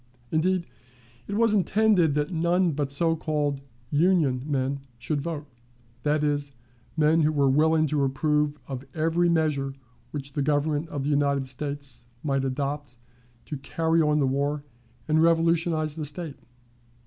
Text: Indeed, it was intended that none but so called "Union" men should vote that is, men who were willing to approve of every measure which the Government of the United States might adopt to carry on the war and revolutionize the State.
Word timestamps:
Indeed, 0.31 0.65
it 1.27 1.35
was 1.35 1.53
intended 1.53 2.15
that 2.15 2.33
none 2.33 2.71
but 2.71 2.91
so 2.91 3.15
called 3.15 3.61
"Union" 3.91 4.41
men 4.47 4.79
should 4.97 5.21
vote 5.21 5.45
that 6.01 6.23
is, 6.23 6.53
men 6.97 7.21
who 7.21 7.31
were 7.31 7.47
willing 7.47 7.85
to 7.85 8.03
approve 8.03 8.57
of 8.67 8.83
every 8.95 9.29
measure 9.29 9.75
which 10.09 10.33
the 10.33 10.41
Government 10.41 10.89
of 10.89 11.03
the 11.03 11.11
United 11.11 11.45
States 11.45 12.05
might 12.23 12.43
adopt 12.43 12.97
to 13.45 13.57
carry 13.57 14.01
on 14.01 14.17
the 14.17 14.25
war 14.25 14.63
and 15.07 15.21
revolutionize 15.21 15.95
the 15.95 16.05
State. 16.05 16.39